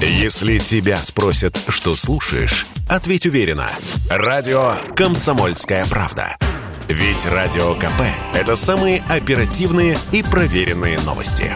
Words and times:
Если 0.00 0.58
тебя 0.58 1.00
спросят, 1.00 1.58
что 1.68 1.96
слушаешь, 1.96 2.66
ответь 2.86 3.24
уверенно. 3.24 3.70
Радио 4.10 4.74
«Комсомольская 4.94 5.86
правда». 5.86 6.36
Ведь 6.88 7.24
Радио 7.24 7.74
КП– 7.74 8.02
это 8.34 8.56
самые 8.56 9.02
оперативные 9.08 9.98
и 10.12 10.22
проверенные 10.22 11.00
новости. 11.00 11.50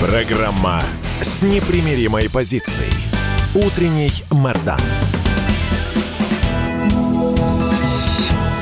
Программа 0.00 0.82
с 1.20 1.42
непримиримой 1.42 2.30
позицией. 2.30 2.92
Утренний 3.54 4.24
Мордан. 4.30 4.80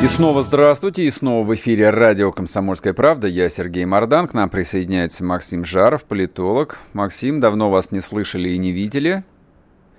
И 0.03 0.07
снова 0.07 0.43
здравствуйте, 0.43 1.05
и 1.05 1.11
снова 1.11 1.47
в 1.47 1.55
эфире 1.55 1.91
радио 1.91 2.33
«Комсомольская 2.33 2.95
правда». 2.95 3.27
Я 3.27 3.51
Сергей 3.51 3.85
Мордан, 3.85 4.29
к 4.29 4.33
нам 4.33 4.49
присоединяется 4.49 5.23
Максим 5.25 5.63
Жаров, 5.63 6.05
политолог. 6.05 6.79
Максим, 6.95 7.39
давно 7.39 7.71
вас 7.71 7.91
не 7.91 8.01
слышали 8.01 8.49
и 8.49 8.57
не 8.57 8.73
видели. 8.73 9.25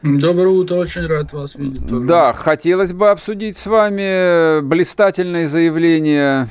Доброе 0.01 0.47
утро, 0.47 0.77
очень 0.77 1.05
рад 1.05 1.31
вас 1.33 1.55
видеть. 1.55 1.87
Тоже. 1.87 2.07
Да, 2.07 2.33
хотелось 2.33 2.93
бы 2.93 3.11
обсудить 3.11 3.57
с 3.57 3.67
вами 3.67 4.61
блистательное 4.61 5.47
заявление 5.47 6.47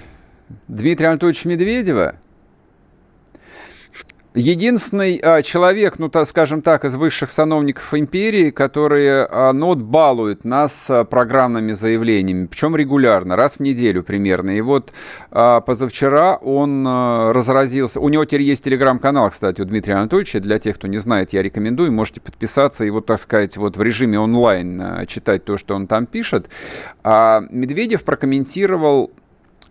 Дмитрия 0.69 1.09
Анатольевича 1.09 1.49
Медведева– 1.49 2.15
Единственный 4.33 5.17
а, 5.17 5.43
человек, 5.43 5.99
ну, 5.99 6.09
так, 6.09 6.25
скажем 6.25 6.63
так, 6.63 6.85
из 6.85 6.95
высших 6.95 7.33
сановников 7.33 7.93
империи, 7.95 8.51
который 8.51 9.25
а, 9.25 9.53
ну, 9.53 9.67
вот, 9.67 9.79
балует 9.79 10.45
нас 10.45 10.89
а, 10.89 11.03
программными 11.03 11.73
заявлениями, 11.73 12.47
причем 12.47 12.77
регулярно, 12.77 13.35
раз 13.35 13.57
в 13.57 13.61
неделю 13.61 14.05
примерно. 14.05 14.57
И 14.57 14.61
вот 14.61 14.93
а, 15.33 15.61
позавчера 15.61 16.37
он 16.37 16.85
а, 16.87 17.33
разразился, 17.33 17.99
у 17.99 18.09
него 18.09 18.25
теперь 18.25 18.43
есть 18.43 18.63
телеграм-канал, 18.63 19.31
кстати, 19.31 19.63
у 19.63 19.65
Дмитрия 19.65 19.95
Анатольевича, 19.95 20.39
для 20.39 20.61
тех, 20.61 20.77
кто 20.77 20.87
не 20.87 20.99
знает, 20.99 21.33
я 21.33 21.43
рекомендую, 21.43 21.91
можете 21.91 22.21
подписаться 22.21 22.85
и 22.85 22.91
вот, 22.91 23.07
так 23.07 23.19
сказать, 23.19 23.57
вот 23.57 23.77
в 23.77 23.83
режиме 23.83 24.21
онлайн 24.21 24.81
а, 24.81 25.07
читать 25.07 25.45
то, 25.45 25.57
что 25.57 25.75
он 25.75 25.89
там 25.89 26.07
пишет. 26.07 26.49
А, 27.03 27.43
Медведев 27.51 28.05
прокомментировал 28.05 29.11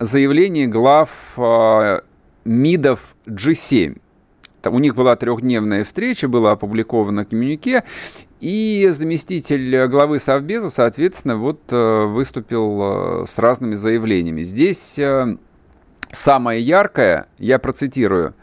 заявление 0.00 0.66
глав 0.66 1.08
а, 1.38 2.02
МИДов 2.44 3.16
G7 3.26 3.96
у 4.66 4.78
них 4.78 4.94
была 4.94 5.16
трехдневная 5.16 5.84
встреча, 5.84 6.28
было 6.28 6.52
опубликовано 6.52 7.24
коммюнике, 7.24 7.84
и 8.40 8.88
заместитель 8.92 9.86
главы 9.86 10.18
Совбеза, 10.18 10.70
соответственно, 10.70 11.36
вот 11.36 11.60
э, 11.70 12.04
выступил 12.06 12.80
э, 13.22 13.26
с 13.28 13.38
разными 13.38 13.74
заявлениями. 13.74 14.42
Здесь 14.42 14.98
э, 14.98 15.36
самое 16.10 16.60
яркое, 16.60 17.26
я 17.38 17.58
процитирую, 17.58 18.34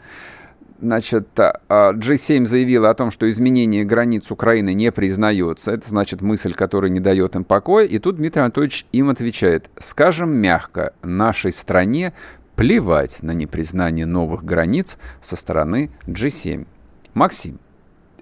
Значит, 0.80 1.26
G7 1.36 2.46
заявила 2.46 2.90
о 2.90 2.94
том, 2.94 3.10
что 3.10 3.28
изменение 3.28 3.84
границ 3.84 4.30
Украины 4.30 4.74
не 4.74 4.92
признается. 4.92 5.72
Это 5.72 5.88
значит 5.88 6.20
мысль, 6.20 6.54
которая 6.54 6.88
не 6.88 7.00
дает 7.00 7.34
им 7.34 7.42
покоя. 7.42 7.84
И 7.84 7.98
тут 7.98 8.18
Дмитрий 8.18 8.42
Анатольевич 8.42 8.86
им 8.92 9.10
отвечает. 9.10 9.70
Скажем 9.76 10.30
мягко, 10.30 10.92
нашей 11.02 11.50
стране 11.50 12.12
плевать 12.58 13.22
на 13.22 13.30
непризнание 13.30 14.04
новых 14.04 14.44
границ 14.44 14.98
со 15.20 15.36
стороны 15.36 15.92
G7. 16.08 16.66
Максим, 17.14 17.60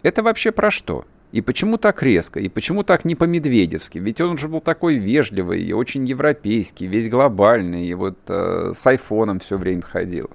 это 0.02 0.22
вообще 0.22 0.52
про 0.52 0.70
что? 0.70 1.06
И 1.32 1.40
почему 1.40 1.78
так 1.78 2.02
резко? 2.02 2.38
И 2.38 2.50
почему 2.50 2.82
так 2.82 3.06
не 3.06 3.14
по-медведевски? 3.14 3.98
Ведь 3.98 4.20
он 4.20 4.36
же 4.36 4.48
был 4.48 4.60
такой 4.60 4.98
вежливый, 4.98 5.62
и 5.62 5.72
очень 5.72 6.04
европейский, 6.04 6.86
весь 6.86 7.08
глобальный, 7.08 7.86
и 7.86 7.94
вот 7.94 8.18
э, 8.28 8.72
с 8.74 8.86
айфоном 8.86 9.40
все 9.40 9.56
время 9.56 9.80
ходил. 9.80 10.28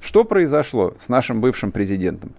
Что 0.00 0.22
произошло 0.22 0.94
с 0.96 1.08
нашим 1.08 1.40
бывшим 1.40 1.72
президентом? 1.72 2.32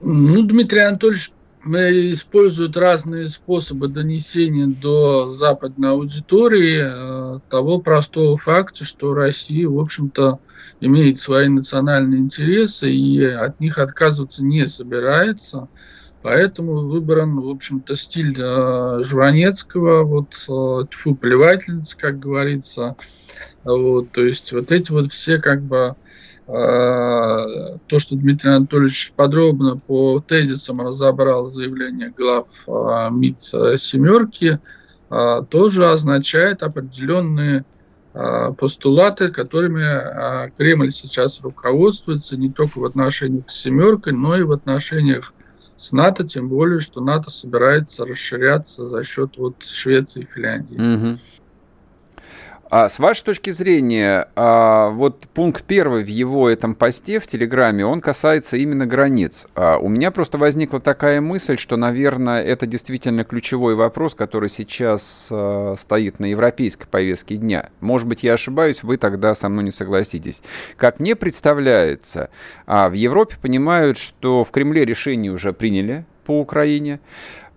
Ну, 0.00 0.42
Дмитрий 0.42 0.82
Анатольевич 0.82 1.32
используют 1.64 2.76
разные 2.76 3.28
способы 3.28 3.88
донесения 3.88 4.66
до 4.66 5.28
западной 5.28 5.90
аудитории 5.90 6.82
э, 6.82 7.21
того 7.48 7.78
простого 7.78 8.36
факта, 8.36 8.84
что 8.84 9.14
Россия, 9.14 9.68
в 9.68 9.78
общем-то, 9.78 10.40
имеет 10.80 11.18
свои 11.18 11.48
национальные 11.48 12.20
интересы 12.20 12.90
и 12.92 13.22
от 13.22 13.60
них 13.60 13.78
отказываться 13.78 14.44
не 14.44 14.66
собирается. 14.66 15.68
Поэтому 16.22 16.88
выбран, 16.88 17.40
в 17.40 17.48
общем-то, 17.48 17.96
стиль 17.96 18.36
э, 18.38 19.00
Жванецкого, 19.02 20.04
вот, 20.04 20.34
э, 20.48 20.86
тьфу, 20.88 21.16
плевательница, 21.16 21.96
как 21.96 22.20
говорится. 22.20 22.94
Вот, 23.64 24.12
то 24.12 24.24
есть 24.24 24.52
вот 24.52 24.70
эти 24.70 24.92
вот 24.92 25.10
все 25.10 25.38
как 25.38 25.62
бы 25.62 25.96
а, 26.48 27.78
то, 27.86 27.98
что 27.98 28.16
Дмитрий 28.16 28.50
Анатольевич 28.50 29.12
подробно 29.14 29.76
по 29.76 30.20
тезисам 30.20 30.80
разобрал 30.80 31.50
заявление 31.50 32.10
глав 32.10 32.46
а, 32.66 33.10
МИД 33.10 33.42
«семерки», 33.80 34.58
а, 34.58 34.60
тоже 35.50 35.90
означает 35.90 36.62
определенные 36.62 37.64
постулаты, 38.12 39.28
которыми 39.28 40.50
Кремль 40.56 40.92
сейчас 40.92 41.40
руководствуется 41.42 42.36
не 42.36 42.50
только 42.50 42.78
в 42.78 42.84
отношениях 42.84 43.48
с 43.48 43.60
«семеркой», 43.60 44.12
но 44.12 44.36
и 44.36 44.42
в 44.42 44.52
отношениях 44.52 45.34
с 45.76 45.92
НАТО, 45.92 46.24
тем 46.24 46.48
более, 46.48 46.80
что 46.80 47.00
НАТО 47.00 47.30
собирается 47.30 48.06
расширяться 48.06 48.86
за 48.86 49.02
счет 49.02 49.36
вот 49.36 49.64
Швеции 49.64 50.22
и 50.22 50.26
Финляндии. 50.26 50.76
Угу. 50.76 51.18
А 52.72 52.88
с 52.88 52.98
вашей 52.98 53.24
точки 53.24 53.50
зрения, 53.50 54.28
а, 54.34 54.88
вот 54.88 55.28
пункт 55.34 55.62
первый 55.62 56.04
в 56.04 56.06
его 56.06 56.48
этом 56.48 56.74
посте 56.74 57.20
в 57.20 57.26
Телеграме, 57.26 57.84
он 57.84 58.00
касается 58.00 58.56
именно 58.56 58.86
границ. 58.86 59.46
А 59.54 59.76
у 59.76 59.90
меня 59.90 60.10
просто 60.10 60.38
возникла 60.38 60.80
такая 60.80 61.20
мысль, 61.20 61.58
что, 61.58 61.76
наверное, 61.76 62.42
это 62.42 62.66
действительно 62.66 63.24
ключевой 63.24 63.74
вопрос, 63.74 64.14
который 64.14 64.48
сейчас 64.48 65.28
а, 65.30 65.74
стоит 65.76 66.18
на 66.18 66.24
европейской 66.24 66.86
повестке 66.86 67.36
дня. 67.36 67.68
Может 67.80 68.08
быть, 68.08 68.22
я 68.22 68.32
ошибаюсь, 68.32 68.82
вы 68.82 68.96
тогда 68.96 69.34
со 69.34 69.50
мной 69.50 69.64
не 69.64 69.70
согласитесь. 69.70 70.42
Как 70.78 70.98
мне 70.98 71.14
представляется, 71.14 72.30
а, 72.64 72.88
в 72.88 72.94
Европе 72.94 73.36
понимают, 73.38 73.98
что 73.98 74.44
в 74.44 74.50
Кремле 74.50 74.86
решение 74.86 75.30
уже 75.30 75.52
приняли 75.52 76.06
по 76.24 76.40
Украине. 76.40 77.00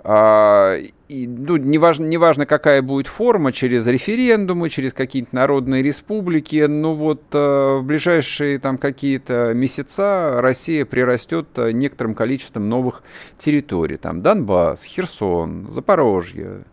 А, 0.07 0.77
и, 1.07 1.25
ну, 1.25 1.57
неважно, 1.57 2.05
неважно, 2.05 2.45
какая 2.45 2.83
будет 2.83 3.07
форма, 3.07 3.51
через 3.51 3.87
референдумы, 3.87 4.69
через 4.69 4.93
какие-то 4.93 5.35
народные 5.35 5.81
республики, 5.81 6.63
но 6.67 6.93
вот 6.93 7.23
э, 7.33 7.77
в 7.79 7.83
ближайшие 7.83 8.59
там 8.59 8.77
какие-то 8.77 9.55
месяца 9.55 10.33
Россия 10.35 10.85
прирастет 10.85 11.47
э, 11.55 11.71
некоторым 11.71 12.13
количеством 12.13 12.69
новых 12.69 13.01
территорий. 13.39 13.97
Там 13.97 14.21
Донбасс, 14.21 14.83
Херсон, 14.83 15.71
Запорожье. 15.71 16.65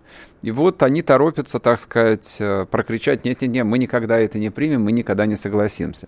И 0.42 0.50
вот 0.50 0.82
они 0.82 1.00
торопятся, 1.00 1.59
так 1.59 1.81
сказать, 1.81 2.37
э, 2.38 2.66
прокричать, 2.71 3.25
нет-нет-нет, 3.25 3.65
мы 3.65 3.78
никогда 3.78 4.19
это 4.19 4.38
не 4.38 4.50
примем, 4.50 4.82
мы 4.82 4.92
никогда 4.92 5.25
не 5.25 5.37
согласимся. 5.37 6.06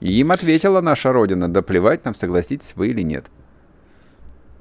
И 0.00 0.12
им 0.20 0.30
ответила 0.30 0.82
наша 0.82 1.10
Родина, 1.10 1.48
да 1.48 1.62
плевать 1.62 2.04
нам, 2.04 2.14
согласитесь 2.14 2.74
вы 2.76 2.88
или 2.88 3.00
нет. 3.00 3.24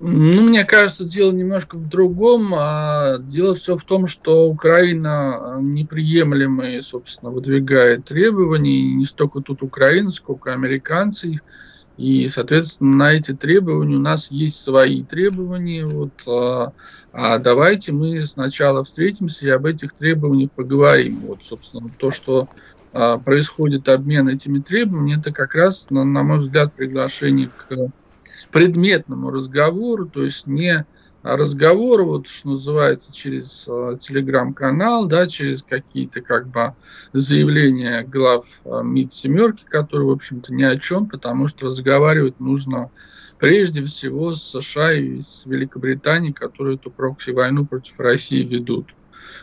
Ну, 0.05 0.41
мне 0.41 0.65
кажется, 0.65 1.05
дело 1.05 1.31
немножко 1.31 1.77
в 1.77 1.87
другом. 1.87 2.53
А 2.57 3.19
дело 3.19 3.55
все 3.55 3.77
в 3.77 3.85
том, 3.85 4.05
что 4.05 4.49
Украина 4.49 5.59
неприемлемые, 5.61 6.81
собственно, 6.81 7.31
выдвигает 7.31 8.03
требования. 8.03 8.81
И 8.81 8.95
не 8.95 9.05
столько 9.05 9.39
тут 9.39 9.63
Украина, 9.63 10.11
сколько 10.11 10.51
американцы. 10.51 11.39
И, 11.95 12.27
соответственно, 12.27 12.95
на 12.97 13.13
эти 13.13 13.33
требования 13.33 13.95
у 13.95 13.99
нас 13.99 14.29
есть 14.29 14.61
свои 14.61 15.03
требования. 15.03 15.85
Вот, 15.85 16.11
а, 16.27 16.73
а 17.13 17.37
давайте 17.37 17.93
мы 17.93 18.19
сначала 18.25 18.83
встретимся 18.83 19.47
и 19.47 19.51
об 19.51 19.65
этих 19.65 19.93
требованиях 19.93 20.51
поговорим. 20.51 21.21
Вот, 21.27 21.45
собственно, 21.45 21.89
то, 21.97 22.11
что 22.11 22.49
а, 22.91 23.19
происходит 23.19 23.87
обмен 23.87 24.27
этими 24.27 24.59
требованиями, 24.59 25.21
это 25.21 25.31
как 25.31 25.55
раз, 25.55 25.89
на 25.89 26.03
мой 26.03 26.39
взгляд, 26.39 26.73
приглашение 26.73 27.47
к 27.47 27.89
предметному 28.53 29.31
разговору, 29.31 30.05
то 30.05 30.23
есть 30.23 30.47
не 30.47 30.85
разговор, 31.23 32.03
вот 32.03 32.27
что 32.27 32.49
называется, 32.49 33.13
через 33.13 33.65
э, 33.67 33.97
телеграм-канал, 33.99 35.05
да, 35.05 35.25
через 35.25 35.63
какие-то 35.63 36.21
как 36.21 36.47
бы 36.49 36.75
заявления 37.13 38.03
глав 38.03 38.45
э, 38.65 38.81
МИД 38.83 39.13
семерки, 39.13 39.63
которые, 39.65 40.07
в 40.07 40.11
общем-то, 40.11 40.53
ни 40.53 40.63
о 40.63 40.77
чем, 40.77 41.07
потому 41.07 41.47
что 41.47 41.67
разговаривать 41.67 42.39
нужно 42.39 42.91
прежде 43.39 43.83
всего 43.83 44.35
с 44.35 44.43
США 44.43 44.93
и 44.93 45.21
с 45.21 45.45
Великобританией, 45.45 46.33
которые 46.33 46.75
эту 46.75 46.91
прокси-войну 46.91 47.65
против 47.65 47.99
России 47.99 48.43
ведут. 48.43 48.93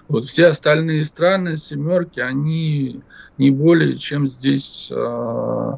Вот 0.07 0.27
все 0.27 0.47
остальные 0.47 1.05
страны 1.05 1.57
семерки, 1.57 2.21
они 2.21 3.03
не 3.39 3.51
более 3.51 3.97
чем 3.97 4.29
здесь 4.29 4.93
э, 4.95 5.73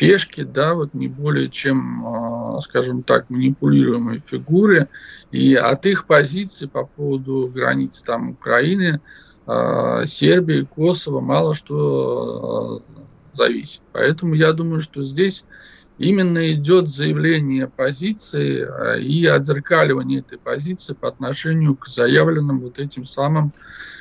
пешки, 0.00 0.44
да, 0.44 0.74
вот 0.74 0.94
не 0.94 1.08
более 1.08 1.50
чем, 1.50 2.06
а, 2.06 2.60
скажем 2.62 3.02
так, 3.02 3.28
манипулируемые 3.28 4.18
фигуры. 4.18 4.88
И 5.30 5.54
от 5.54 5.84
их 5.84 6.06
позиции 6.06 6.66
по 6.66 6.86
поводу 6.86 7.52
границ 7.54 8.00
там 8.00 8.30
Украины, 8.30 9.02
а, 9.46 10.06
Сербии, 10.06 10.66
Косово 10.74 11.20
мало 11.20 11.54
что 11.54 12.82
зависит. 13.32 13.82
Поэтому 13.92 14.34
я 14.34 14.54
думаю, 14.54 14.80
что 14.80 15.04
здесь 15.04 15.44
именно 16.00 16.50
идет 16.52 16.88
заявление 16.88 17.68
позиции 17.68 18.66
э, 18.66 19.00
и 19.00 19.26
отзеркаливание 19.26 20.20
этой 20.20 20.38
позиции 20.38 20.94
по 20.94 21.08
отношению 21.08 21.76
к 21.76 21.86
заявленным 21.86 22.60
вот 22.60 22.78
этим 22.78 23.04
самым, 23.04 23.52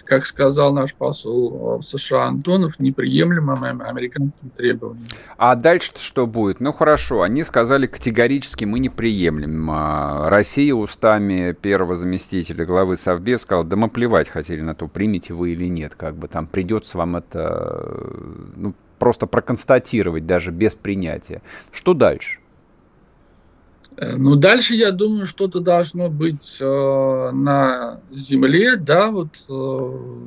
как 0.05 0.25
сказал 0.25 0.73
наш 0.73 0.93
посол 0.95 1.77
в 1.77 1.83
США 1.83 2.23
Антонов, 2.23 2.79
неприемлемым 2.79 3.81
американским 3.81 4.49
требованиям. 4.49 5.07
А 5.37 5.55
дальше 5.55 5.91
что 5.97 6.25
будет? 6.25 6.61
Ну 6.61 6.71
хорошо, 6.71 7.21
они 7.21 7.43
сказали 7.43 7.85
категорически 7.85 8.63
мы 8.63 8.79
не 8.79 8.89
приемлем. 8.89 9.69
А 9.69 10.29
Россия 10.29 10.73
устами 10.73 11.51
первого 11.51 11.97
заместителя 11.97 12.65
главы 12.65 12.95
Совбез 12.95 13.41
сказала, 13.41 13.65
да 13.65 13.75
мы 13.75 13.89
плевать 13.89 14.29
хотели 14.29 14.61
на 14.61 14.73
то, 14.73 14.87
примете 14.87 15.33
вы 15.33 15.51
или 15.51 15.65
нет, 15.65 15.95
как 15.95 16.15
бы 16.15 16.29
там 16.29 16.47
придется 16.47 16.97
вам 16.97 17.17
это, 17.17 18.09
ну, 18.55 18.73
просто 18.99 19.25
проконстатировать 19.25 20.25
даже 20.25 20.51
без 20.51 20.75
принятия. 20.75 21.41
Что 21.71 21.93
дальше? 21.93 22.39
Э, 23.97 24.15
ну, 24.15 24.35
дальше, 24.35 24.75
я 24.75 24.91
думаю, 24.91 25.25
что-то 25.25 25.59
должно 25.59 26.09
быть 26.09 26.57
э, 26.61 27.31
на 27.33 28.01
земле, 28.11 28.75
да, 28.75 29.09
вот 29.09 29.29
э, 29.49 30.19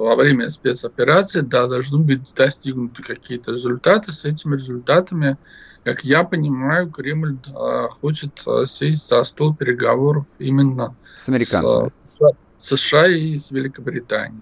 во 0.00 0.16
время 0.16 0.48
спецоперации, 0.48 1.40
да, 1.40 1.66
должны 1.66 1.98
быть 1.98 2.32
достигнуты 2.34 3.02
какие-то 3.02 3.52
результаты. 3.52 4.12
С 4.12 4.24
этими 4.24 4.54
результатами, 4.54 5.36
как 5.84 6.04
я 6.04 6.24
понимаю, 6.24 6.90
Кремль 6.90 7.36
э, 7.46 7.88
хочет 7.90 8.42
э, 8.46 8.64
сесть 8.66 9.08
за 9.08 9.22
стол 9.24 9.54
переговоров 9.54 10.26
именно 10.38 10.96
с 11.16 11.28
американцами. 11.28 11.92
С, 12.02 12.20
с 12.56 12.76
США 12.76 13.08
и 13.08 13.36
с 13.36 13.50
Великобританией. 13.50 14.40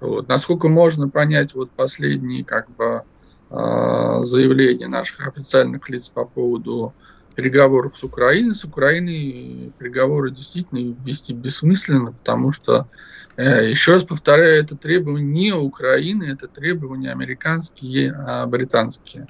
Вот. 0.00 0.28
Насколько 0.28 0.68
можно 0.68 1.08
понять 1.08 1.54
вот 1.54 1.70
последние 1.70 2.44
как 2.44 2.70
бы 2.76 3.02
а, 3.50 4.22
заявления 4.22 4.88
наших 4.88 5.26
официальных 5.26 5.88
лиц 5.88 6.08
по 6.08 6.24
поводу 6.24 6.94
переговоров 7.34 7.96
с 7.96 8.04
Украиной. 8.04 8.54
С 8.54 8.64
Украиной 8.64 9.72
переговоры 9.78 10.30
действительно 10.30 10.94
вести 11.04 11.32
бессмысленно, 11.32 12.12
потому 12.12 12.50
что, 12.50 12.88
э, 13.36 13.70
еще 13.70 13.92
раз 13.92 14.02
повторяю, 14.02 14.60
это 14.60 14.76
требования 14.76 15.24
не 15.24 15.52
Украины, 15.52 16.24
это 16.24 16.48
требования 16.48 17.12
американские, 17.12 18.12
а 18.12 18.44
британские. 18.46 19.28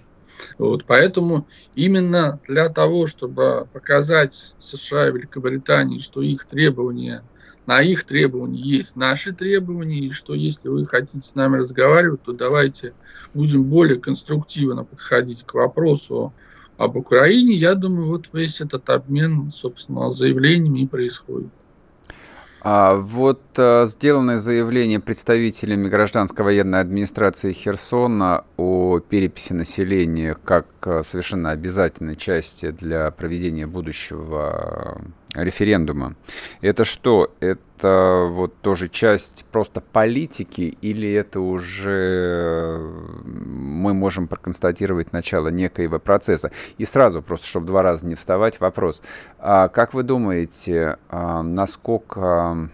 Вот, 0.57 0.87
поэтому 0.87 1.47
именно 1.75 2.41
для 2.49 2.71
того, 2.71 3.07
чтобы 3.07 3.69
показать 3.75 4.55
США 4.59 5.09
и 5.09 5.13
Великобритании, 5.13 5.99
что 5.99 6.23
их 6.23 6.47
требования– 6.47 7.23
на 7.69 7.83
их 7.83 8.05
требования 8.05 8.63
есть 8.63 8.97
наши 8.97 9.35
требования, 9.35 9.99
и 9.99 10.11
что 10.11 10.33
если 10.33 10.71
вы 10.71 10.87
хотите 10.87 11.21
с 11.21 11.35
нами 11.35 11.59
разговаривать, 11.59 12.23
то 12.23 12.33
давайте 12.33 12.95
будем 13.35 13.65
более 13.65 14.01
конструктивно 14.01 14.85
подходить 14.85 15.45
к 15.45 15.53
вопросу 15.53 16.33
об 16.79 16.97
Украине. 16.97 17.53
Я 17.53 17.75
думаю, 17.75 18.09
вот 18.09 18.31
весь 18.33 18.63
этот 18.63 18.89
обмен, 18.89 19.51
собственно, 19.53 20.09
заявлениями 20.09 20.81
и 20.81 20.87
происходит. 20.87 21.51
А 22.63 22.95
вот 22.95 23.43
а, 23.59 23.85
сделанное 23.85 24.39
заявление 24.39 24.99
представителями 24.99 25.91
гражданской 25.91 26.47
военной 26.47 26.81
администрации 26.81 27.53
Херсона 27.53 28.45
о 28.57 28.99
переписи 29.01 29.53
населения 29.53 30.35
как 30.43 30.67
а, 30.87 31.03
совершенно 31.05 31.51
обязательной 31.51 32.17
части 32.17 32.71
для 32.71 33.11
проведения 33.11 33.67
будущего 33.67 35.03
референдума. 35.35 36.15
Это 36.61 36.85
что? 36.85 37.33
Это 37.41 38.27
вот 38.31 38.57
тоже 38.61 38.89
часть 38.89 39.45
просто 39.53 39.81
политики 39.81 40.77
или 40.81 41.11
это 41.13 41.41
уже 41.41 42.79
мы 43.25 43.95
можем 43.95 44.27
проконстатировать 44.27 45.13
начало 45.13 45.49
некоего 45.49 45.99
процесса? 45.99 46.51
И 46.79 46.85
сразу, 46.85 47.23
просто 47.23 47.47
чтобы 47.47 47.67
два 47.67 47.83
раза 47.83 48.07
не 48.07 48.15
вставать, 48.15 48.61
вопрос. 48.61 49.03
А 49.39 49.69
как 49.69 49.95
вы 49.95 50.03
думаете, 50.03 50.97
а, 51.09 51.43
насколько 51.43 52.71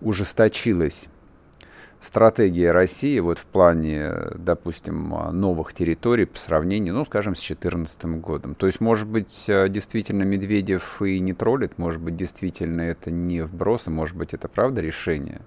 ужесточилась 0.00 1.08
стратегия 2.00 2.72
России 2.72 3.18
вот 3.20 3.38
в 3.38 3.46
плане, 3.46 4.12
допустим, 4.34 5.14
новых 5.32 5.72
территорий 5.72 6.24
по 6.24 6.38
сравнению, 6.38 6.94
ну, 6.94 7.04
скажем, 7.04 7.34
с 7.34 7.40
2014 7.40 8.04
годом? 8.20 8.54
То 8.54 8.66
есть, 8.66 8.80
может 8.80 9.06
быть, 9.06 9.44
э, 9.48 9.68
действительно 9.68 10.22
Медведев 10.22 11.02
и 11.02 11.20
не 11.20 11.32
троллит, 11.32 11.78
может 11.78 12.00
быть, 12.00 12.16
действительно 12.16 12.82
это 12.82 13.10
не 13.10 13.42
вброс, 13.42 13.86
и 13.86 13.90
может 13.90 14.16
быть, 14.16 14.34
это 14.34 14.48
правда 14.48 14.80
решение? 14.80 15.40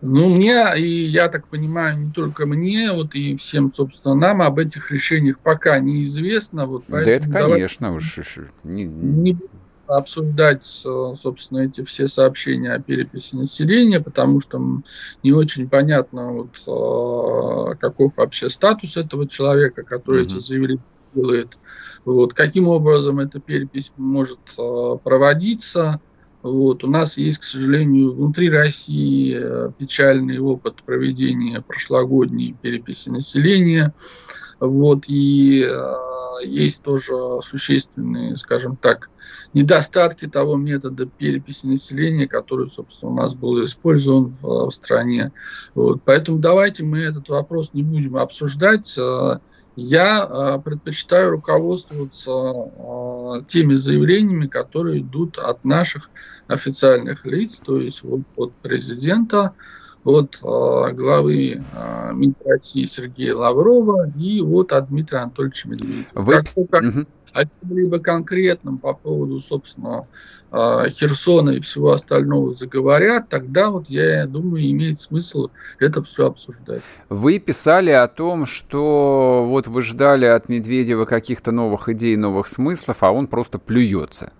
Ну, 0.00 0.34
мне, 0.34 0.62
и 0.76 0.86
я 0.86 1.28
так 1.28 1.48
понимаю, 1.48 1.98
не 1.98 2.10
только 2.12 2.44
мне, 2.44 2.92
вот 2.92 3.14
и 3.14 3.36
всем, 3.36 3.72
собственно, 3.72 4.14
нам 4.14 4.42
об 4.42 4.58
этих 4.58 4.90
решениях 4.90 5.38
пока 5.38 5.78
неизвестно. 5.78 6.66
Вот, 6.66 6.84
да 6.88 7.00
это, 7.00 7.30
конечно, 7.30 7.94
уж. 7.94 8.18
Не, 8.64 8.84
не 8.84 9.38
обсуждать, 9.86 10.64
собственно, 10.64 11.60
эти 11.60 11.82
все 11.82 12.08
сообщения 12.08 12.72
о 12.72 12.80
переписи 12.80 13.34
населения, 13.36 14.00
потому 14.00 14.40
что 14.40 14.82
не 15.22 15.32
очень 15.32 15.68
понятно, 15.68 16.32
вот, 16.32 16.56
а, 16.66 17.74
каков 17.74 18.16
вообще 18.16 18.48
статус 18.48 18.96
этого 18.96 19.28
человека, 19.28 19.82
который 19.82 20.22
mm-hmm. 20.22 20.26
эти 20.26 20.38
заявления 20.38 20.82
делает, 21.14 21.58
вот, 22.04 22.34
каким 22.34 22.68
образом 22.68 23.20
эта 23.20 23.40
перепись 23.40 23.92
может 23.96 24.40
а, 24.58 24.96
проводиться. 24.96 26.00
Вот. 26.42 26.84
У 26.84 26.88
нас 26.88 27.16
есть, 27.16 27.38
к 27.38 27.42
сожалению, 27.42 28.12
внутри 28.12 28.50
России 28.50 29.34
э, 29.34 29.70
печальный 29.78 30.38
опыт 30.38 30.82
проведения 30.82 31.62
прошлогодней 31.62 32.54
переписи 32.60 33.08
населения. 33.08 33.94
Вот, 34.60 35.04
и 35.08 35.66
э, 35.66 35.94
есть 36.42 36.82
тоже 36.82 37.14
существенные, 37.42 38.36
скажем 38.36 38.76
так, 38.76 39.10
недостатки 39.52 40.26
того 40.26 40.56
метода 40.56 41.06
переписи 41.06 41.66
населения, 41.66 42.26
который, 42.26 42.68
собственно, 42.68 43.12
у 43.12 43.14
нас 43.16 43.34
был 43.34 43.64
использован 43.64 44.30
в, 44.30 44.42
в 44.42 44.70
стране. 44.70 45.32
Вот. 45.74 46.02
Поэтому 46.04 46.38
давайте 46.38 46.84
мы 46.84 47.00
этот 47.00 47.28
вопрос 47.28 47.72
не 47.72 47.82
будем 47.82 48.16
обсуждать. 48.16 48.96
Э, 48.98 49.38
я 49.76 50.28
э, 50.28 50.58
предпочитаю 50.64 51.30
руководствоваться 51.32 52.30
э, 52.30 53.42
теми 53.48 53.74
заявлениями, 53.74 54.46
которые 54.46 55.00
идут 55.00 55.38
от 55.38 55.64
наших 55.64 56.10
официальных 56.46 57.24
лиц, 57.24 57.60
то 57.64 57.78
есть 57.78 58.02
вот 58.04 58.20
от 58.36 58.52
президента, 58.56 59.54
от 60.04 60.38
э, 60.42 60.92
главы 60.92 61.62
э, 61.74 62.12
МИД 62.12 62.36
России 62.44 62.84
Сергея 62.86 63.34
Лаврова 63.34 64.10
и 64.16 64.40
вот 64.40 64.72
от 64.72 64.88
Дмитрия 64.88 65.20
Анатольевича 65.20 65.68
Медведева. 65.68 66.04
Вы... 66.14 66.32
Как 66.32 66.82
угу. 66.82 67.06
о 67.32 67.44
чем-либо 67.44 67.98
конкретном 67.98 68.78
по 68.78 68.94
поводу, 68.94 69.40
собственно, 69.40 70.06
э, 70.52 70.88
Херсона 70.90 71.50
и 71.50 71.60
всего 71.60 71.92
остального 71.92 72.52
заговорят, 72.52 73.28
тогда 73.30 73.70
вот 73.70 73.88
я 73.88 74.26
думаю, 74.26 74.70
имеет 74.70 75.00
смысл 75.00 75.48
это 75.78 76.02
все 76.02 76.26
обсуждать. 76.26 76.82
Вы 77.08 77.38
писали 77.38 77.90
о 77.90 78.06
том, 78.06 78.44
что 78.44 79.46
вот 79.48 79.66
вы 79.66 79.82
ждали 79.82 80.26
от 80.26 80.48
Медведева 80.48 81.06
каких-то 81.06 81.50
новых 81.50 81.88
идей, 81.88 82.16
новых 82.16 82.46
смыслов, 82.48 82.98
а 83.00 83.10
он 83.10 83.26
просто 83.26 83.58
плюется. 83.58 84.32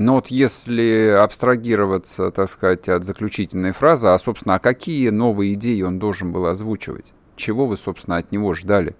Но 0.00 0.14
вот 0.14 0.28
если 0.28 1.14
абстрагироваться, 1.22 2.30
так 2.30 2.48
сказать, 2.48 2.88
от 2.88 3.04
заключительной 3.04 3.72
фразы, 3.72 4.06
а, 4.06 4.18
собственно, 4.18 4.54
а 4.54 4.58
какие 4.58 5.10
новые 5.10 5.52
идеи 5.52 5.82
он 5.82 5.98
должен 5.98 6.32
был 6.32 6.46
озвучивать? 6.46 7.12
Чего 7.36 7.66
вы, 7.66 7.76
собственно, 7.76 8.16
от 8.16 8.32
него 8.32 8.54
ждали? 8.54 8.96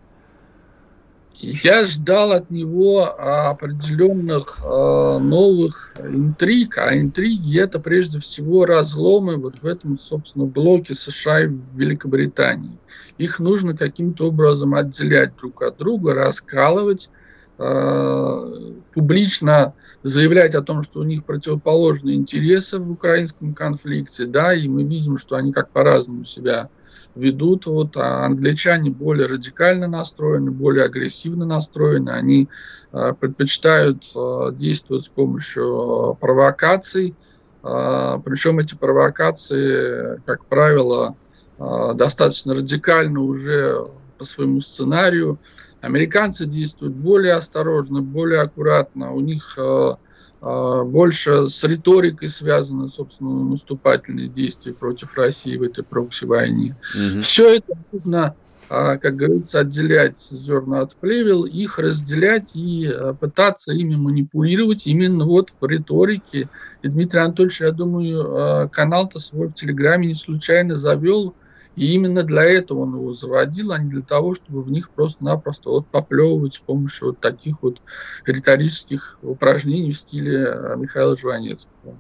Я 1.39 1.87
ждал 1.87 2.33
от 2.33 2.51
него 2.51 3.19
определенных 3.19 4.61
э, 4.63 5.19
новых 5.19 5.95
интриг, 5.99 6.77
а 6.77 6.95
интриги 6.95 7.59
это 7.59 7.81
прежде 7.81 8.19
всего 8.19 8.67
разломы 8.67 9.39
вот 9.39 9.63
в 9.63 9.67
этом, 9.67 9.97
собственно, 9.97 10.45
блоке 10.45 10.95
США 10.95 11.45
и 11.45 11.49
Великобритании. 11.77 12.77
Их 13.17 13.41
нужно 13.41 13.75
каким-то 13.75 14.27
образом 14.27 14.75
отделять 14.75 15.35
друг 15.39 15.63
от 15.63 15.79
друга, 15.79 16.13
раскалывать, 16.13 17.09
э, 17.57 18.73
публично 18.93 19.73
заявлять 20.03 20.55
о 20.55 20.63
том, 20.63 20.83
что 20.83 21.01
у 21.01 21.05
них 21.05 21.25
противоположные 21.25 22.17
интересы 22.17 22.79
в 22.79 22.91
украинском 22.91 23.55
конфликте, 23.55 24.25
да, 24.25 24.55
и 24.55 24.69
мы 24.69 24.83
видим, 24.83 25.19
что 25.19 25.37
они 25.37 25.53
как 25.53 25.71
по-разному 25.71 26.25
себя 26.25 26.71
ведут. 27.15 27.67
Вот, 27.67 27.97
а 27.97 28.25
англичане 28.25 28.91
более 28.91 29.27
радикально 29.27 29.89
настроены, 29.89 30.51
более 30.51 30.85
агрессивно 30.85 31.45
настроены, 31.45 32.11
они 32.11 32.49
э, 32.93 33.13
предпочитают 33.19 34.05
э, 34.15 34.53
действовать 34.53 35.05
с 35.05 35.09
помощью 35.09 36.17
провокаций, 36.21 37.15
э, 37.63 38.19
причем 38.25 38.59
эти 38.59 38.75
провокации, 38.75 40.21
как 40.25 40.47
правило, 40.47 41.17
э, 41.59 41.93
достаточно 41.95 42.55
радикально 42.55 43.21
уже 43.21 43.87
по 44.19 44.25
своему 44.25 44.61
сценарию. 44.61 45.39
Американцы 45.81 46.47
действуют 46.47 46.95
более 46.95 47.35
осторожно, 47.35 48.03
более 48.03 48.41
аккуратно. 48.41 49.13
У 49.13 49.21
них 49.21 49.55
э, 49.57 49.95
а, 50.43 50.85
больше 50.85 51.49
с 51.49 51.65
риторикой 51.65 52.29
связаны, 52.29 52.89
собственно, 52.89 53.45
наступательные 53.45 54.29
действия 54.29 54.73
против 54.73 55.15
России 55.17 55.57
в 55.57 55.63
этой 55.63 55.85
прокси-войне. 55.85 56.77
Угу. 56.95 57.21
Все 57.21 57.57
это 57.57 57.75
нужно, 57.93 58.35
а, 58.69 58.99
как 58.99 59.17
говорится, 59.17 59.61
отделять 59.61 60.19
зерна 60.19 60.81
от 60.81 60.97
плевел, 60.97 61.45
их 61.45 61.79
разделять 61.79 62.53
и 62.55 62.91
пытаться 63.19 63.73
ими 63.73 63.97
манипулировать 63.97 64.87
именно 64.87 65.25
вот 65.25 65.51
в 65.51 65.67
риторике. 65.67 66.49
И 66.83 66.89
Дмитрий 66.89 67.21
Анатольевич, 67.21 67.61
я 67.61 67.73
думаю, 67.73 68.69
канал-то 68.71 69.19
свой 69.19 69.49
в 69.49 69.55
Телеграме 69.55 70.09
не 70.09 70.15
случайно 70.15 70.77
завел, 70.77 71.35
и 71.77 71.95
именно 71.95 72.23
для 72.23 72.45
этого 72.45 72.81
он 72.81 72.95
его 72.95 73.13
заводил, 73.13 73.73
а 73.73 73.79
не 73.79 73.91
для 73.91 74.03
того, 74.03 74.35
чтобы 74.35 74.63
в 74.63 74.71
них 74.71 74.91
просто-напросто 74.91 75.71
вот 75.71 75.87
поплевывать 75.87 76.55
с 76.55 76.59
помощью 76.59 77.09
вот 77.09 77.21
таких 77.21 77.63
вот 77.63 77.81
риторических 78.27 79.19
упражнений 79.23 79.93
в 79.93 79.99
стиле 79.99 80.47
э, 80.47 80.77
Михаила 80.77 81.17
Жванецкого. 81.17 81.97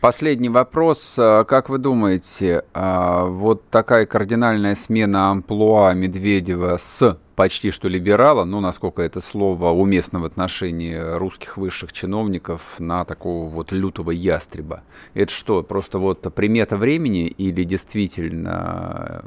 Последний 0.00 0.48
вопрос. 0.48 1.18
Э, 1.18 1.44
как 1.44 1.68
вы 1.68 1.76
думаете, 1.76 2.64
э, 2.72 3.24
вот 3.26 3.68
такая 3.68 4.06
кардинальная 4.06 4.74
смена 4.74 5.30
амплуа 5.30 5.92
Медведева 5.92 6.78
с 6.78 7.18
почти 7.36 7.70
что 7.70 7.86
либерала, 7.86 8.44
ну, 8.44 8.60
насколько 8.60 9.02
это 9.02 9.20
слово 9.20 9.68
уместно 9.72 10.20
в 10.20 10.24
отношении 10.24 10.96
русских 10.96 11.58
высших 11.58 11.92
чиновников, 11.92 12.62
на 12.78 13.04
такого 13.04 13.46
вот 13.50 13.72
лютого 13.72 14.10
ястреба. 14.10 14.84
Это 15.12 15.30
что, 15.30 15.62
просто 15.62 15.98
вот 15.98 16.22
примета 16.34 16.78
времени 16.78 17.26
или 17.26 17.62
действительно 17.64 19.22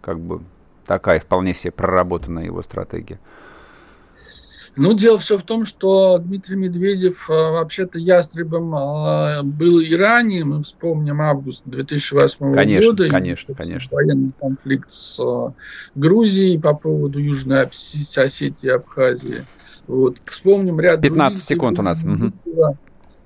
как 0.00 0.18
бы 0.18 0.40
такая 0.84 1.20
вполне 1.20 1.54
себе 1.54 1.70
проработанная 1.70 2.46
его 2.46 2.62
стратегия? 2.62 3.20
Ну, 4.76 4.94
дело 4.94 5.18
все 5.18 5.36
в 5.36 5.42
том, 5.42 5.66
что 5.66 6.18
Дмитрий 6.18 6.56
Медведев 6.56 7.28
а, 7.28 7.52
вообще-то 7.52 7.98
ястребом 7.98 8.74
а, 8.74 9.42
был 9.42 9.80
и 9.80 9.94
ранее. 9.94 10.44
Мы 10.44 10.62
вспомним 10.62 11.20
август 11.20 11.62
2008 11.66 12.54
конечно, 12.54 12.90
года. 12.90 13.08
Конечно, 13.08 13.54
конечно. 13.54 13.94
Военный 13.94 14.32
конфликт 14.40 14.90
с 14.90 15.20
а, 15.20 15.52
Грузией 15.94 16.58
по 16.60 16.74
поводу 16.74 17.18
Южной 17.18 17.64
Осетии 17.64 18.66
и 18.66 18.68
Абхазии. 18.68 19.44
Вот. 19.86 20.18
Вспомним 20.24 20.78
ряд 20.80 21.02
15 21.02 21.42
секунд 21.42 21.78
у 21.78 21.82
нас. 21.82 22.04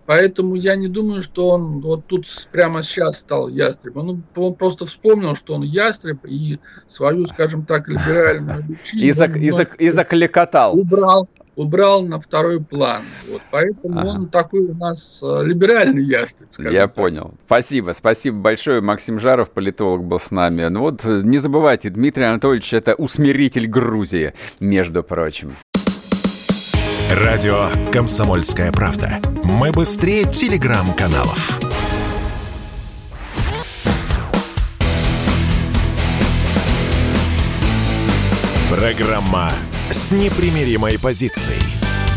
Поэтому 0.07 0.55
я 0.55 0.77
не 0.77 0.89
думаю, 0.89 1.23
что 1.23 1.49
он 1.49 1.81
вот 1.81 2.07
тут 2.07 2.27
прямо 2.53 2.83
сейчас 2.83 3.21
стал 3.21 3.49
ястребом. 3.49 4.09
Он, 4.09 4.23
он 4.37 4.55
просто 4.55 4.85
вспомнил, 4.85 5.35
что 5.35 5.55
он 5.55 5.63
ястреб 5.63 6.19
и 6.25 6.59
свою, 6.87 7.25
скажем 7.27 7.65
так, 7.65 7.89
либеральную 7.89 8.65
личину 8.69 9.03
и, 9.03 9.11
зак, 9.13 9.37
и, 9.37 9.51
зак, 9.51 9.75
и 9.77 9.89
закликотал. 9.89 10.79
Убрал, 10.79 11.29
убрал 11.57 12.03
на 12.03 12.21
второй 12.21 12.61
план. 12.61 13.03
Вот, 13.31 13.41
поэтому 13.51 13.99
ага. 13.99 14.09
он 14.09 14.29
такой 14.29 14.61
у 14.61 14.75
нас 14.75 15.21
э, 15.23 15.43
либеральный 15.45 16.05
ястреб. 16.05 16.49
Я 16.59 16.83
так. 16.83 16.95
понял. 16.95 17.33
Спасибо. 17.47 17.93
Спасибо 17.93 18.39
большое. 18.39 18.83
Максим 18.83 19.19
Жаров, 19.19 19.51
политолог, 19.51 20.05
был 20.05 20.19
с 20.19 20.31
нами. 20.31 20.65
Ну 20.65 20.81
вот, 20.81 21.05
э, 21.05 21.23
не 21.25 21.39
забывайте, 21.39 21.89
Дмитрий 21.89 22.25
Анатольевич– 22.25 22.73
это 22.75 22.95
усмиритель 22.95 23.67
Грузии, 23.67 24.35
между 24.61 25.03
прочим. 25.03 25.55
Радио 27.11 27.69
«Комсомольская 27.93 28.73
правда». 28.73 29.21
Мы 29.45 29.71
быстрее 29.73 30.25
телеграм-каналов. 30.25 31.61
Программа 38.71 39.51
с 39.91 40.13
непримиримой 40.13 40.99
позицией. 40.99 41.63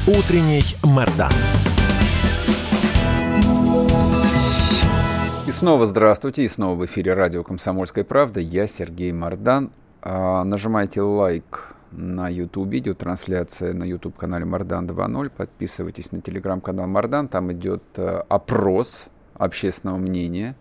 Утренний 0.08 0.64
Мордан. 0.84 1.34
И 5.46 5.52
снова 5.52 5.86
здравствуйте, 5.86 6.44
и 6.44 6.48
снова 6.48 6.76
в 6.76 6.86
эфире 6.86 7.14
радио 7.14 7.44
«Комсомольская 7.44 8.04
правда». 8.04 8.40
Я 8.40 8.68
Сергей 8.68 9.12
Мордан. 9.12 9.72
А, 10.02 10.44
нажимайте 10.44 11.02
лайк 11.02 11.77
на 11.92 12.30
YouTube, 12.30 12.74
идет 12.74 13.00
трансляция 13.00 13.74
на 13.74 13.84
YouTube-канале 13.84 14.46
Мардан 14.46 14.88
2.0. 14.88 15.30
Подписывайтесь 15.30 16.12
на 16.12 16.22
телеграм-канал 16.22 16.88
Мардан, 16.88 17.28
там 17.28 17.52
идет 17.52 17.84
э, 17.96 18.24
опрос 18.30 19.08
общественного 19.36 19.98
мнения. 19.98 20.56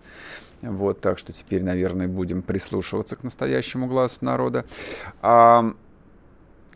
Вот, 0.63 1.01
так 1.01 1.19
что 1.19 1.33
теперь, 1.33 1.63
наверное, 1.63 2.09
будем 2.09 2.43
прислушиваться 2.43 3.17
к 3.17 3.23
настоящему 3.23 3.87
глазу 3.87 4.17
народа. 4.23 4.65
А, 5.21 5.75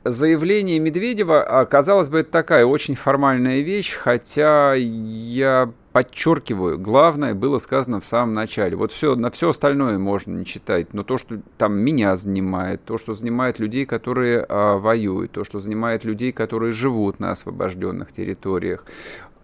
заявление 0.04 0.78
Медведева, 0.78 1.42
а, 1.42 1.64
казалось 1.66 2.08
бы, 2.08 2.20
это 2.20 2.30
такая 2.30 2.66
очень 2.66 2.94
формальная 2.94 3.60
вещь, 3.60 3.94
хотя 3.94 4.74
я 4.74 5.72
подчеркиваю, 5.92 6.78
главное 6.78 7.34
было 7.34 7.58
сказано 7.58 8.00
в 8.00 8.04
самом 8.04 8.34
начале. 8.34 8.76
Вот 8.76 8.92
все, 8.92 9.16
на 9.16 9.30
все 9.30 9.50
остальное 9.50 9.98
можно 9.98 10.36
не 10.36 10.44
читать, 10.44 10.94
но 10.94 11.02
то, 11.02 11.18
что 11.18 11.40
там 11.58 11.78
меня 11.78 12.16
занимает, 12.16 12.84
то, 12.84 12.98
что 12.98 13.14
занимает 13.14 13.58
людей, 13.58 13.86
которые 13.86 14.44
а, 14.48 14.78
воюют, 14.78 15.32
то, 15.32 15.44
что 15.44 15.58
занимает 15.58 16.04
людей, 16.04 16.32
которые 16.32 16.72
живут 16.72 17.18
на 17.18 17.30
освобожденных 17.32 18.12
территориях. 18.12 18.84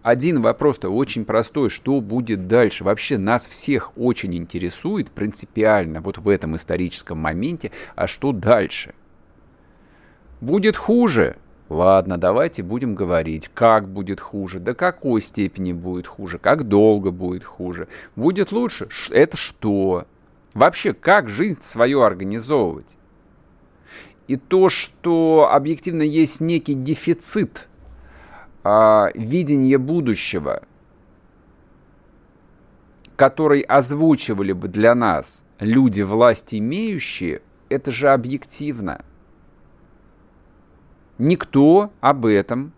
Один 0.02 0.40
вопрос-то 0.40 0.88
очень 0.88 1.24
простой, 1.24 1.68
что 1.68 2.00
будет 2.00 2.46
дальше? 2.46 2.84
Вообще 2.84 3.18
нас 3.18 3.48
всех 3.48 3.90
очень 3.98 4.36
интересует 4.36 5.10
принципиально 5.10 6.00
вот 6.00 6.18
в 6.18 6.28
этом 6.28 6.54
историческом 6.54 7.18
моменте, 7.18 7.72
а 7.96 8.06
что 8.06 8.30
дальше? 8.30 8.94
Будет 10.40 10.76
хуже, 10.76 11.36
Ладно, 11.68 12.16
давайте 12.16 12.62
будем 12.62 12.94
говорить, 12.94 13.50
как 13.52 13.88
будет 13.88 14.20
хуже, 14.20 14.61
до 14.61 14.75
какой 14.75 15.20
степени 15.20 15.73
будет 15.73 16.06
хуже, 16.06 16.38
как 16.38 16.64
долго 16.64 17.11
будет 17.11 17.42
хуже. 17.42 17.88
Будет 18.14 18.52
лучше? 18.52 18.88
Это 19.11 19.37
что? 19.37 20.06
Вообще, 20.54 20.94
как 20.94 21.28
жизнь 21.28 21.58
свою 21.61 22.02
организовывать? 22.02 22.96
И 24.28 24.37
то, 24.37 24.68
что 24.68 25.49
объективно 25.52 26.02
есть 26.02 26.40
некий 26.40 26.75
дефицит 26.75 27.68
а, 28.62 29.11
видения 29.14 29.78
будущего, 29.78 30.62
который 33.16 33.61
озвучивали 33.62 34.52
бы 34.52 34.68
для 34.68 34.94
нас 34.94 35.44
люди 35.58 36.02
власти 36.02 36.56
имеющие, 36.56 37.42
это 37.68 37.90
же 37.90 38.08
объективно. 38.11 39.04
Никто 41.18 41.92
об 42.00 42.26
этом 42.26 42.73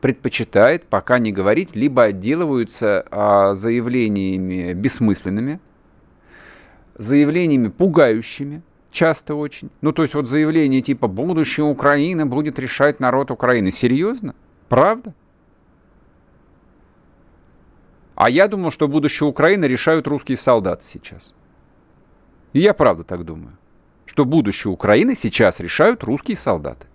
предпочитает 0.00 0.84
пока 0.86 1.18
не 1.18 1.32
говорить, 1.32 1.74
либо 1.74 2.04
отделываются 2.04 3.06
а, 3.10 3.54
заявлениями 3.54 4.72
бессмысленными, 4.74 5.60
заявлениями 6.96 7.68
пугающими, 7.68 8.62
часто 8.90 9.34
очень. 9.34 9.70
Ну, 9.80 9.92
то 9.92 10.02
есть 10.02 10.14
вот 10.14 10.28
заявление 10.28 10.82
типа 10.82 11.08
«будущее 11.08 11.64
Украины 11.64 12.26
будет 12.26 12.58
решать 12.58 13.00
народ 13.00 13.30
Украины». 13.30 13.70
Серьезно? 13.70 14.36
Правда? 14.68 15.14
А 18.14 18.30
я 18.30 18.46
думал, 18.46 18.70
что 18.70 18.86
будущее 18.86 19.28
Украины 19.28 19.64
решают 19.64 20.06
русские 20.06 20.36
солдаты 20.36 20.84
сейчас. 20.84 21.34
И 22.52 22.60
я 22.60 22.74
правда 22.74 23.02
так 23.02 23.24
думаю, 23.24 23.56
что 24.06 24.24
будущее 24.24 24.70
Украины 24.72 25.16
сейчас 25.16 25.58
решают 25.58 26.04
русские 26.04 26.36
солдаты 26.36 26.86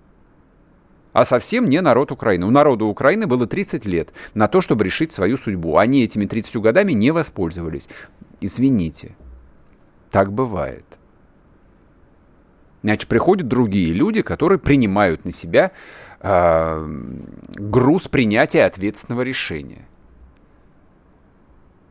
а 1.14 1.26
совсем 1.26 1.68
не 1.68 1.82
народ 1.82 2.12
Украины. 2.12 2.46
У 2.46 2.52
народа 2.52 2.86
Украины 2.86 3.28
было 3.28 3.48
30 3.48 3.86
лет 3.86 4.14
на 4.34 4.48
то, 4.48 4.62
чтобы 4.62 4.84
решить 4.84 5.12
свою 5.12 5.38
судьбу. 5.38 5.78
Они 5.78 6.04
этими 6.04 6.26
30 6.26 6.56
годами 6.58 6.92
не 6.92 7.12
воспользовались. 7.12 7.90
Извините, 8.42 9.16
так 10.12 10.32
бывает. 10.32 10.86
Значит, 12.84 13.10
приходят 13.10 13.48
другие 13.48 13.94
люди, 13.94 14.22
которые 14.22 14.58
принимают 14.58 15.26
на 15.26 15.32
себя 15.32 15.72
э, 16.22 16.88
груз 17.56 18.08
принятия 18.08 18.64
ответственного 18.64 19.22
решения. 19.24 19.86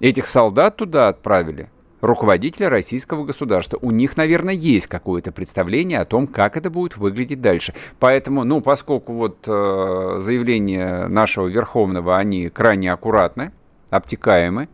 Этих 0.01 0.27
солдат 0.27 0.77
туда 0.77 1.09
отправили– 1.09 1.71
руководителя 2.01 2.69
российского 2.69 3.25
государства. 3.25 3.79
У 3.83 3.91
них, 3.91 4.17
наверное, 4.17 4.55
есть 4.55 4.87
какое-то 4.87 5.33
представление 5.33 6.01
о 6.01 6.05
том, 6.05 6.27
как 6.27 6.57
это 6.57 6.71
будет 6.71 6.97
выглядеть 6.97 7.41
дальше. 7.41 7.75
Поэтому, 7.99 8.45
ну, 8.45 8.61
поскольку 8.61 9.13
вот 9.15 9.45
э, 9.47 10.17
заявления 10.21 11.09
нашего 11.09 11.47
Верховного, 11.47 12.17
они 12.17 12.49
крайне 12.49 12.93
аккуратны, 12.93 13.53
обтекаемы, 13.91 14.69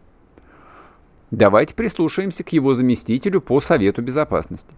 давайте 1.31 1.75
прислушаемся 1.75 2.45
к 2.45 2.51
его 2.51 2.75
заместителю 2.75 3.41
по 3.41 3.61
Совету 3.61 4.03
Безопасности. 4.03 4.75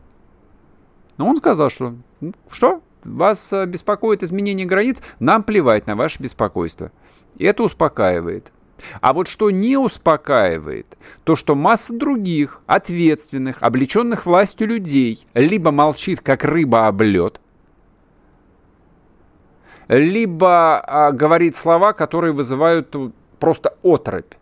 Но 1.19 1.29
он 1.29 1.37
сказал, 1.37 1.71
что 1.71 1.95
«Ну, 2.21 2.33
что, 2.50 2.83
вас 3.05 3.53
э, 3.53 3.67
беспокоит 3.67 4.23
изменение 4.23 4.67
границ, 4.67 5.00
нам 5.19 5.43
плевать 5.43 5.87
на 5.87 5.97
ваше 5.97 6.23
беспокойство. 6.23 6.93
Это 7.38 7.62
успокаивает. 7.62 8.53
А 9.00 9.12
вот 9.12 9.28
что 9.28 9.50
не 9.50 9.76
успокаивает, 9.76 10.99
то 11.25 11.37
что 11.37 11.54
масса 11.54 11.95
других, 11.95 12.61
ответственных, 12.66 13.62
облеченных 13.62 14.26
властью 14.26 14.68
людей, 14.68 15.26
либо 15.35 15.71
молчит, 15.71 16.21
как 16.21 16.45
рыба 16.45 16.87
об 16.87 17.02
лед, 17.02 17.40
либо 19.88 20.78
а, 20.78 21.12
говорит 21.12 21.56
слова, 21.56 21.92
которые 21.92 22.33
вызывают 22.33 22.95
просто 23.38 23.76
отрыбь. 23.83 24.35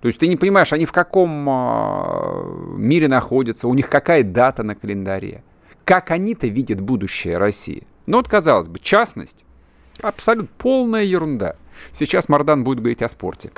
То 0.00 0.08
есть 0.08 0.18
ты 0.18 0.28
не 0.28 0.36
понимаешь, 0.36 0.72
они 0.72 0.84
в 0.84 0.92
каком 0.92 1.48
а, 1.48 2.44
мире 2.76 3.08
находятся, 3.08 3.68
у 3.68 3.74
них 3.74 3.88
какая 3.88 4.22
дата 4.22 4.62
на 4.62 4.74
календаре, 4.74 5.42
как 5.84 6.10
они-то 6.10 6.46
видят 6.46 6.80
будущее 6.80 7.38
России. 7.38 7.86
Ну 8.06 8.18
вот, 8.18 8.28
казалось 8.28 8.68
бы, 8.68 8.78
частность, 8.78 9.44
абсолютно 10.02 10.50
полная 10.58 11.04
ерунда. 11.04 11.56
Сейчас 11.92 12.28
Мардан 12.28 12.64
будет 12.64 12.78
говорить 12.78 13.02
о 13.02 13.08
спорте. 13.08 13.50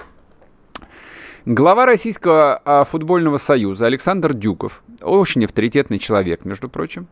Глава 1.46 1.86
Российского 1.86 2.60
а, 2.64 2.84
футбольного 2.84 3.38
союза 3.38 3.86
Александр 3.86 4.34
Дюков, 4.34 4.82
очень 5.00 5.44
авторитетный 5.44 6.00
человек, 6.00 6.44
между 6.44 6.68
прочим, 6.68 7.06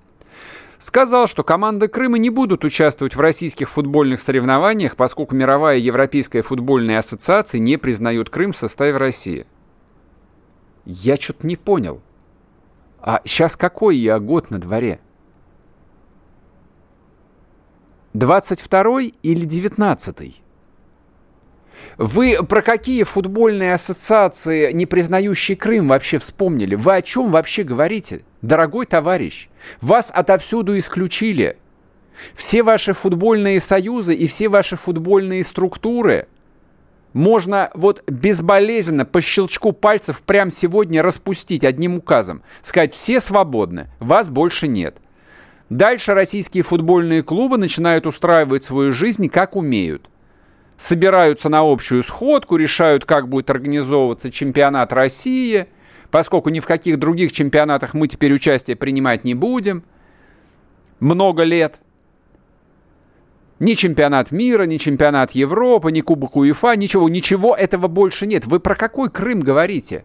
сказал, 0.78 1.28
что 1.28 1.44
команды 1.44 1.86
Крыма 1.86 2.18
не 2.18 2.30
будут 2.30 2.64
участвовать 2.64 3.14
в 3.14 3.20
российских 3.20 3.70
футбольных 3.70 4.18
соревнованиях, 4.20 4.96
поскольку 4.96 5.36
мировая 5.36 5.78
европейская 5.78 6.42
футбольная 6.42 6.98
ассоциация 6.98 7.60
не 7.60 7.76
признает 7.76 8.28
Крым 8.28 8.50
в 8.50 8.56
составе 8.56 8.96
России. 8.96 9.46
Я 10.84 11.14
что-то 11.14 11.46
не 11.46 11.54
понял. 11.54 12.02
А 13.00 13.20
сейчас 13.24 13.56
какой 13.56 13.96
я 13.96 14.18
год 14.18 14.50
на 14.50 14.58
дворе? 14.58 14.98
22 18.14 19.00
или 19.22 19.44
19? 19.44 20.16
-й? 20.20 20.43
Вы 21.96 22.38
про 22.42 22.62
какие 22.62 23.02
футбольные 23.02 23.74
ассоциации, 23.74 24.72
не 24.72 24.86
признающие 24.86 25.56
Крым, 25.56 25.88
вообще 25.88 26.18
вспомнили? 26.18 26.74
Вы 26.74 26.96
о 26.96 27.02
чем 27.02 27.30
вообще 27.30 27.62
говорите? 27.62 28.22
Дорогой 28.42 28.86
товарищ, 28.86 29.48
вас 29.80 30.10
отовсюду 30.14 30.76
исключили. 30.78 31.56
Все 32.34 32.62
ваши 32.62 32.92
футбольные 32.92 33.60
союзы 33.60 34.14
и 34.14 34.26
все 34.26 34.48
ваши 34.48 34.76
футбольные 34.76 35.42
структуры 35.44 36.28
можно 37.12 37.70
вот 37.74 38.02
безболезненно 38.08 39.04
по 39.04 39.20
щелчку 39.20 39.72
пальцев 39.72 40.22
прямо 40.22 40.50
сегодня 40.50 41.02
распустить 41.02 41.64
одним 41.64 41.96
указом. 41.96 42.42
Сказать, 42.60 42.94
все 42.94 43.20
свободны, 43.20 43.88
вас 44.00 44.28
больше 44.28 44.68
нет. 44.68 44.96
Дальше 45.70 46.14
российские 46.14 46.62
футбольные 46.62 47.22
клубы 47.22 47.56
начинают 47.56 48.06
устраивать 48.06 48.64
свою 48.64 48.92
жизнь 48.92 49.28
как 49.28 49.56
умеют 49.56 50.10
собираются 50.76 51.48
на 51.48 51.60
общую 51.60 52.02
сходку, 52.02 52.56
решают, 52.56 53.04
как 53.04 53.28
будет 53.28 53.50
организовываться 53.50 54.30
чемпионат 54.30 54.92
России, 54.92 55.66
поскольку 56.10 56.50
ни 56.50 56.60
в 56.60 56.66
каких 56.66 56.98
других 56.98 57.32
чемпионатах 57.32 57.94
мы 57.94 58.08
теперь 58.08 58.32
участие 58.32 58.76
принимать 58.76 59.24
не 59.24 59.34
будем. 59.34 59.84
Много 61.00 61.42
лет. 61.42 61.80
Ни 63.60 63.74
чемпионат 63.74 64.30
мира, 64.32 64.64
ни 64.64 64.78
чемпионат 64.78 65.32
Европы, 65.32 65.92
ни 65.92 66.00
Кубок 66.00 66.36
УЕФА, 66.36 66.76
ничего, 66.76 67.08
ничего 67.08 67.54
этого 67.54 67.86
больше 67.88 68.26
нет. 68.26 68.46
Вы 68.46 68.58
про 68.58 68.74
какой 68.74 69.10
Крым 69.10 69.40
говорите? 69.40 70.04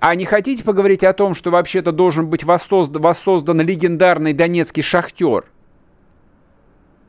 А 0.00 0.14
не 0.14 0.26
хотите 0.26 0.62
поговорить 0.62 1.02
о 1.02 1.12
том, 1.12 1.34
что 1.34 1.50
вообще-то 1.50 1.92
должен 1.92 2.28
быть 2.28 2.44
воссоздан, 2.44 3.02
воссоздан 3.02 3.60
легендарный 3.62 4.32
донецкий 4.32 4.82
шахтер, 4.82 5.46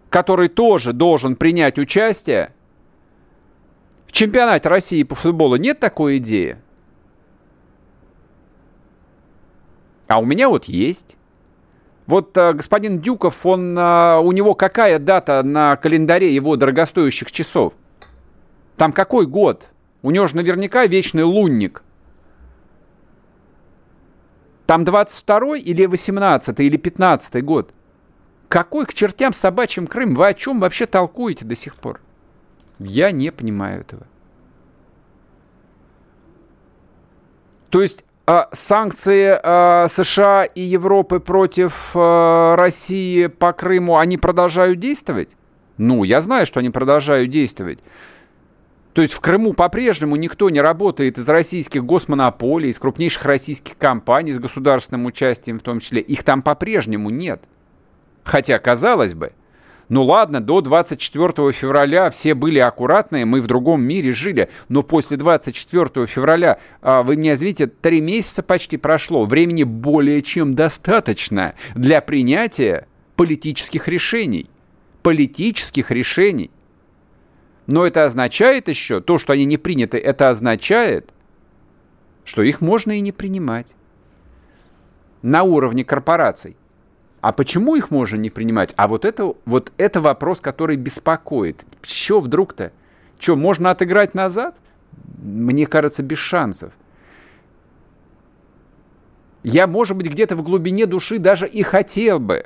который 0.09 0.47
тоже 0.47 0.93
должен 0.93 1.35
принять 1.35 1.77
участие 1.77 2.53
в 4.09 4.11
чемпионате 4.11 4.67
России 4.69 5.03
по 5.03 5.13
футболу 5.13 5.55
нет 5.55 5.79
такой 5.79 6.17
идеи? 6.17 6.57
А 10.07 10.19
у 10.19 10.25
меня 10.25 10.49
вот 10.49 10.65
есть. 10.65 11.15
Вот 12.07 12.35
э, 12.35 12.53
господин 12.53 13.01
Дюков, 13.01 13.45
он, 13.45 13.77
э, 13.77 14.17
у 14.17 14.31
него 14.31 14.55
какая 14.55 14.97
дата 14.97 15.43
на 15.43 15.75
календаре 15.75 16.33
его 16.33 16.55
дорогостоящих 16.55 17.31
часов? 17.31 17.75
Там 18.77 18.93
какой 18.93 19.27
год? 19.27 19.69
У 20.01 20.09
него 20.09 20.25
же 20.25 20.37
наверняка 20.37 20.87
вечный 20.87 21.23
лунник. 21.23 21.83
Там 24.65 24.85
22 24.85 25.57
или 25.57 25.85
18 25.85 26.59
или 26.61 26.77
15 26.77 27.45
год. 27.45 27.75
Какой 28.47 28.87
к 28.87 28.95
чертям 28.95 29.33
собачьим 29.33 29.85
Крым? 29.85 30.15
Вы 30.15 30.29
о 30.29 30.33
чем 30.33 30.59
вообще 30.59 30.87
толкуете 30.87 31.45
до 31.45 31.53
сих 31.53 31.75
пор? 31.75 32.01
Я 32.79 33.11
не 33.11 33.31
понимаю 33.31 33.81
этого. 33.81 34.07
То 37.69 37.81
есть 37.81 38.05
э, 38.25 38.45
санкции 38.51 39.37
э, 39.41 39.87
США 39.87 40.45
и 40.45 40.61
Европы 40.61 41.19
против 41.19 41.91
э, 41.95 42.55
России 42.55 43.27
по 43.27 43.53
Крыму, 43.53 43.97
они 43.97 44.17
продолжают 44.17 44.79
действовать? 44.79 45.35
Ну, 45.77 46.03
я 46.03 46.21
знаю, 46.21 46.45
что 46.45 46.59
они 46.59 46.69
продолжают 46.69 47.29
действовать. 47.29 47.79
То 48.93 49.01
есть 49.01 49.13
в 49.13 49.19
Крыму 49.19 49.53
по-прежнему 49.53 50.15
никто 50.15 50.49
не 50.49 50.59
работает 50.61 51.17
из 51.17 51.29
российских 51.29 51.85
госмонополий, 51.85 52.69
из 52.69 52.79
крупнейших 52.79 53.23
российских 53.25 53.77
компаний 53.77 54.31
с 54.31 54.39
государственным 54.39 55.05
участием 55.05 55.59
в 55.59 55.61
том 55.61 55.79
числе. 55.79 56.01
Их 56.01 56.23
там 56.23 56.41
по-прежнему 56.41 57.09
нет. 57.09 57.43
Хотя, 58.23 58.57
казалось 58.59 59.13
бы, 59.13 59.33
ну 59.89 60.03
ладно, 60.03 60.39
до 60.39 60.61
24 60.61 61.51
февраля 61.51 62.11
все 62.11 62.35
были 62.35 62.59
аккуратные, 62.59 63.25
мы 63.25 63.41
в 63.41 63.47
другом 63.47 63.81
мире 63.81 64.11
жили, 64.11 64.49
но 64.69 64.83
после 64.83 65.17
24 65.17 66.05
февраля, 66.05 66.59
а, 66.81 67.01
вы 67.01 67.15
меня 67.15 67.33
извините, 67.33 67.65
три 67.65 67.99
месяца 67.99 68.43
почти 68.43 68.77
прошло, 68.77 69.25
времени 69.25 69.63
более 69.63 70.21
чем 70.21 70.53
достаточно 70.53 71.55
для 71.73 72.01
принятия 72.01 72.87
политических 73.15 73.87
решений. 73.87 74.47
Политических 75.01 75.89
решений. 75.89 76.51
Но 77.65 77.85
это 77.85 78.03
означает 78.03 78.67
еще, 78.67 79.01
то, 79.01 79.17
что 79.17 79.33
они 79.33 79.45
не 79.45 79.57
приняты, 79.57 79.97
это 79.97 80.29
означает, 80.29 81.09
что 82.25 82.43
их 82.43 82.61
можно 82.61 82.91
и 82.91 82.99
не 82.99 83.11
принимать 83.11 83.75
на 85.23 85.41
уровне 85.43 85.83
корпораций. 85.83 86.57
А 87.21 87.33
почему 87.33 87.75
их 87.75 87.91
можно 87.91 88.15
не 88.15 88.29
принимать? 88.29 88.73
А 88.77 88.87
вот 88.87 89.03
это, 89.05 89.33
вот 89.45 89.71
это 89.77 89.99
вопрос, 89.99 90.39
который 90.39 90.77
беспокоит. 90.77 91.65
Что 91.81 92.19
вдруг-то? 92.19 92.71
Что, 93.19 93.35
можно 93.35 93.71
отыграть 93.71 94.13
назад? 94.13 94.55
Мне 95.21 95.65
кажется, 95.65 96.01
без 96.01 96.17
шансов. 96.17 96.71
Я, 99.43 99.67
может 99.67 99.97
быть, 99.97 100.07
где-то 100.07 100.35
в 100.35 100.43
глубине 100.43 100.85
души 100.85 101.17
даже 101.17 101.47
и 101.47 101.61
хотел 101.63 102.19
бы, 102.19 102.45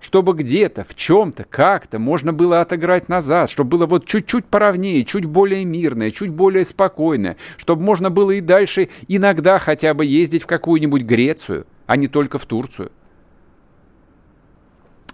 чтобы 0.00 0.34
где-то, 0.34 0.84
в 0.84 0.94
чем-то, 0.94 1.44
как-то 1.44 1.98
можно 1.98 2.32
было 2.32 2.60
отыграть 2.60 3.08
назад, 3.08 3.48
чтобы 3.50 3.70
было 3.70 3.86
вот 3.86 4.06
чуть-чуть 4.06 4.44
поровнее, 4.44 5.04
чуть 5.04 5.24
более 5.24 5.64
мирное, 5.64 6.10
чуть 6.10 6.30
более 6.30 6.64
спокойное, 6.64 7.36
чтобы 7.56 7.82
можно 7.82 8.10
было 8.10 8.32
и 8.32 8.40
дальше 8.40 8.90
иногда 9.08 9.58
хотя 9.58 9.94
бы 9.94 10.04
ездить 10.04 10.42
в 10.42 10.46
какую-нибудь 10.46 11.02
Грецию, 11.02 11.66
а 11.86 11.96
не 11.96 12.08
только 12.08 12.38
в 12.38 12.44
Турцию. 12.44 12.92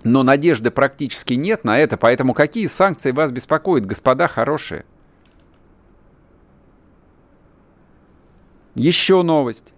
Но 0.04 0.22
надежды 0.22 0.70
практически 0.70 1.34
нет 1.34 1.64
на 1.64 1.78
это, 1.78 1.96
поэтому 1.96 2.34
какие 2.34 2.66
санкции 2.66 3.12
вас 3.12 3.30
беспокоят, 3.30 3.86
господа 3.86 4.26
хорошие? 4.26 4.84
Еще 8.74 9.22
новость. 9.22 9.72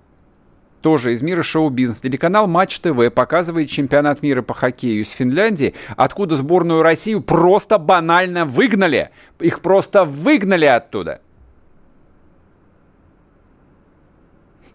Тоже 0.80 1.14
из 1.14 1.22
мира 1.22 1.42
шоу-бизнеса. 1.42 2.02
Телеканал 2.02 2.46
Матч 2.46 2.78
ТВ 2.78 3.10
показывает 3.12 3.70
чемпионат 3.70 4.22
мира 4.22 4.42
по 4.42 4.52
хоккею 4.54 5.00
из 5.00 5.10
Финляндии, 5.10 5.74
откуда 5.96 6.36
сборную 6.36 6.82
Россию 6.82 7.22
просто 7.22 7.78
банально 7.78 8.44
выгнали. 8.44 9.10
Их 9.40 9.60
просто 9.60 10.04
выгнали 10.04 10.66
оттуда. 10.66 11.22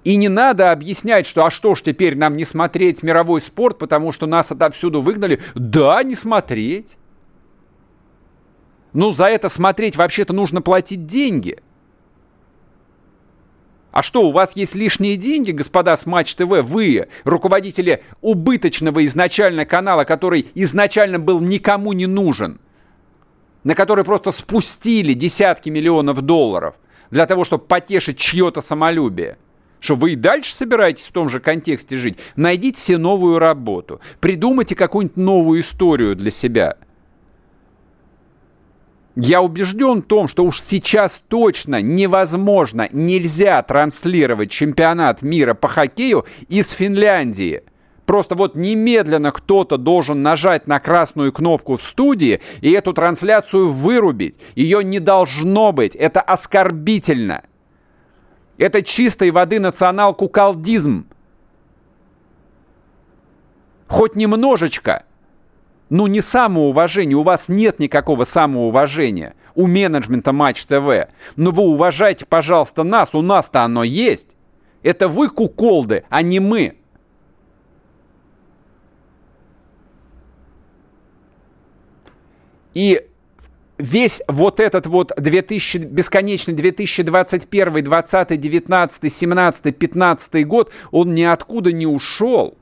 И 0.04 0.16
не 0.16 0.30
надо 0.30 0.72
объяснять, 0.72 1.26
что 1.26 1.46
а 1.46 1.52
что 1.52 1.76
ж 1.76 1.82
теперь 1.82 2.18
нам 2.18 2.36
не 2.36 2.46
смотреть 2.46 3.04
мировой 3.04 3.42
спорт, 3.42 3.78
потому 3.78 4.12
что 4.12 4.28
нас 4.28 4.52
отовсюду 4.52 5.02
выгнали. 5.02 5.42
Да, 5.56 6.02
не 6.04 6.16
смотреть. 6.16 6.98
Ну, 8.94 9.12
за 9.12 9.26
это 9.26 9.50
смотреть 9.50 9.98
вообще-то 9.98 10.34
нужно 10.34 10.62
платить 10.62 11.06
деньги. 11.06 11.60
А 13.92 14.02
что, 14.02 14.28
у 14.28 14.32
вас 14.32 14.56
есть 14.56 14.76
лишние 14.76 15.18
деньги, 15.18 15.52
господа 15.52 15.98
с 15.98 16.06
Матч 16.06 16.36
ТВ? 16.36 16.62
Вы, 16.64 17.08
руководители 17.26 18.04
убыточного 18.22 19.04
изначально 19.06 19.66
канала, 19.66 20.06
который 20.06 20.48
изначально 20.56 21.20
был 21.20 21.40
никому 21.40 21.92
не 21.94 22.06
нужен, 22.06 22.62
на 23.64 23.76
который 23.76 24.06
просто 24.06 24.32
спустили 24.32 25.14
десятки 25.14 25.70
миллионов 25.70 26.22
долларов 26.22 26.76
для 27.12 27.26
того, 27.26 27.44
чтобы 27.44 27.66
потешить 27.66 28.18
чье-то 28.18 28.62
самолюбие– 28.62 29.38
что 29.80 29.96
вы 29.96 30.13
и 30.13 30.15
дальше 30.15 30.54
собираетесь 30.54 31.06
в 31.06 31.12
том 31.12 31.30
же 31.30 31.39
контексте 31.39 31.98
жить? 31.98 32.18
Найдите 32.36 32.80
себе 32.80 32.98
новую 32.98 33.39
работу. 33.39 34.02
Придумайте 34.20 34.76
какую-нибудь 34.76 35.18
новую 35.18 35.62
историю 35.62 36.15
для 36.15 36.32
себя. 36.32 36.78
Я 39.15 39.42
убежден 39.42 40.02
в 40.02 40.06
том, 40.06 40.28
что 40.28 40.46
уж 40.46 40.62
сейчас 40.62 41.22
точно 41.28 41.82
невозможно, 41.82 42.88
нельзя 42.92 43.62
транслировать 43.63 44.50
чемпионат 44.50 45.22
мира 45.22 45.54
по 45.54 45.68
хоккею 45.68 46.26
из 46.48 46.70
Финляндии. 46.72 47.63
Просто 48.06 48.36
вот 48.36 48.56
немедленно 48.56 49.32
кто-то 49.32 49.78
должен 49.78 50.24
нажать 50.24 50.68
на 50.68 50.80
красную 50.80 51.32
кнопку 51.32 51.76
в 51.76 51.82
студии 51.82 52.42
и 52.62 52.72
эту 52.72 52.94
трансляцию 52.94 53.70
вырубить. 53.70 54.39
Ее 54.56 54.84
не 54.84 55.00
должно 55.00 55.74
быть. 55.74 55.96
Это 55.96 56.22
оскорбительно. 56.22 57.44
Это 58.60 58.82
чистой 58.84 59.32
воды 59.32 59.58
национал-куколдизм. 59.60 61.08
Хоть 63.88 64.15
немножечко. 64.17 65.06
Ну, 65.89 66.08
не 66.08 66.19
самоуважение. 66.19 67.15
У 67.15 67.24
вас 67.24 67.48
нет 67.48 67.80
никакого 67.80 68.26
самоуважения. 68.26 69.34
У 69.56 69.65
менеджмента 69.65 70.34
Матч 70.34 70.65
ТВ. 70.65 71.08
Но 71.38 71.52
вы 71.52 71.63
уважайте, 71.63 72.26
пожалуйста, 72.26 72.84
нас. 72.84 73.15
У 73.15 73.22
нас-то 73.22 73.63
оно 73.63 73.84
есть. 73.84 74.36
Это 74.84 75.08
вы 75.08 75.30
куколды, 75.30 76.04
а 76.10 76.22
не 76.22 76.41
мы. 76.41 76.78
И 82.74 83.09
весь 83.80 84.22
вот 84.28 84.60
этот 84.60 84.86
вот 84.86 85.13
2000, 85.18 85.78
бесконечный 85.78 86.54
2021, 86.54 87.84
20, 87.84 88.39
19, 88.39 89.13
17, 89.13 89.78
15 89.78 90.48
год, 90.48 90.72
он 90.92 91.15
ниоткуда 91.15 91.72
не 91.72 91.88
ушел. 91.88 92.58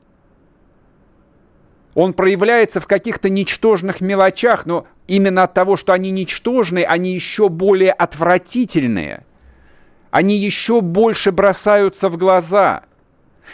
Он 1.94 2.12
проявляется 2.12 2.80
в 2.80 2.86
каких-то 2.86 3.28
ничтожных 3.28 4.00
мелочах, 4.00 4.66
но 4.66 4.86
именно 5.08 5.42
от 5.42 5.54
того, 5.54 5.76
что 5.76 5.92
они 5.92 6.12
ничтожные, 6.12 6.86
они 6.86 7.12
еще 7.12 7.48
более 7.48 7.92
отвратительные. 7.92 9.24
Они 10.10 10.36
еще 10.36 10.80
больше 10.80 11.32
бросаются 11.32 12.08
в 12.08 12.16
глаза. 12.16 12.84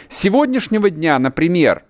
С 0.07 0.17
сегодняшнего 0.17 0.89
дня, 0.89 1.17
например, 1.17 1.83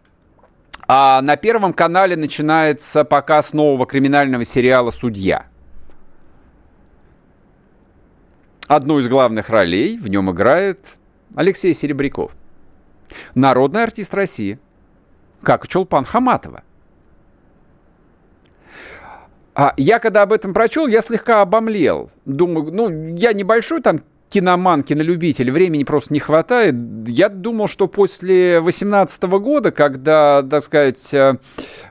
а 0.87 1.21
на 1.21 1.35
Первом 1.35 1.73
канале 1.73 2.15
начинается 2.15 3.03
показ 3.03 3.53
нового 3.53 3.85
криминального 3.85 4.45
сериала 4.45 4.91
«Судья». 4.91 5.47
Одну 8.67 8.97
из 8.97 9.07
главных 9.07 9.49
ролей 9.49 9.97
в 9.97 10.07
нем 10.07 10.31
играет 10.31 10.95
Алексей 11.35 11.73
Серебряков. 11.73 12.35
Народный 13.35 13.83
артист 13.83 14.13
России. 14.13 14.59
Как 15.43 15.67
Чулпан 15.67 16.03
Хаматова. 16.03 16.63
А 19.53 19.73
я 19.77 19.99
когда 19.99 20.23
об 20.23 20.33
этом 20.33 20.53
прочел, 20.53 20.87
я 20.87 21.01
слегка 21.01 21.41
обомлел. 21.41 22.09
Думаю, 22.25 22.73
ну, 22.73 23.15
я 23.15 23.31
небольшой 23.33 23.81
там 23.81 24.01
киноман, 24.35 24.83
кинолюбитель, 24.83 25.49
времени 25.49 25.85
просто 25.85 26.13
не 26.13 26.19
хватает. 26.19 26.75
Я 27.07 27.29
думал, 27.29 27.69
что 27.69 27.87
после 27.87 28.59
18 28.59 29.23
года, 29.23 29.71
когда, 29.71 30.43
так 30.43 30.61
сказать, 30.61 31.13
э, 31.13 31.37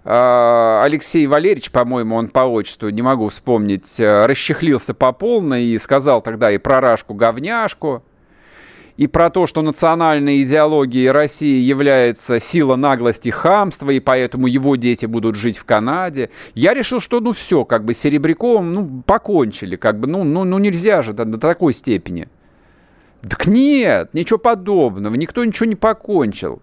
э, 0.04 0.80
Алексей 0.82 1.26
Валерьевич, 1.26 1.70
по-моему, 1.70 2.16
он 2.16 2.28
по 2.28 2.40
отчеству, 2.40 2.90
не 2.90 3.00
могу 3.00 3.28
вспомнить, 3.28 3.98
э, 3.98 4.26
расчехлился 4.26 4.92
по 4.92 5.12
полной 5.12 5.64
и 5.64 5.78
сказал 5.78 6.20
тогда 6.20 6.50
и 6.50 6.58
про 6.58 6.82
Рашку-говняшку, 6.82 8.02
и 8.98 9.06
про 9.06 9.30
то, 9.30 9.46
что 9.46 9.62
национальной 9.62 10.42
идеологией 10.42 11.10
России 11.10 11.62
является 11.62 12.38
сила 12.38 12.76
наглости 12.76 13.30
хамства, 13.30 13.90
и 13.90 14.00
поэтому 14.00 14.48
его 14.48 14.76
дети 14.76 15.06
будут 15.06 15.34
жить 15.34 15.56
в 15.56 15.64
Канаде. 15.64 16.28
Я 16.54 16.74
решил, 16.74 17.00
что 17.00 17.20
ну 17.20 17.32
все, 17.32 17.64
как 17.64 17.86
бы 17.86 17.94
с 17.94 17.98
Серебряковым, 17.98 18.72
ну, 18.72 19.02
покончили, 19.06 19.76
как 19.76 19.98
бы, 19.98 20.06
ну, 20.08 20.24
ну, 20.24 20.44
ну 20.44 20.58
нельзя 20.58 21.00
же 21.00 21.14
до, 21.14 21.24
до 21.24 21.38
такой 21.38 21.72
степени. 21.72 22.28
Так 23.28 23.46
нет, 23.46 24.12
ничего 24.12 24.38
подобного, 24.38 25.14
никто 25.14 25.44
ничего 25.44 25.66
не 25.66 25.76
покончил. 25.76 26.60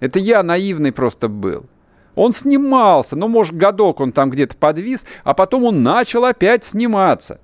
Это 0.00 0.18
я 0.18 0.42
наивный 0.42 0.92
просто 0.92 1.28
был. 1.28 1.66
Он 2.14 2.32
снимался, 2.32 3.16
ну, 3.16 3.28
может, 3.28 3.56
годок 3.56 4.00
он 4.00 4.12
там 4.12 4.30
где-то 4.30 4.56
подвис, 4.56 5.06
а 5.24 5.32
потом 5.32 5.64
он 5.64 5.82
начал 5.82 6.24
опять 6.24 6.64
сниматься 6.64 7.40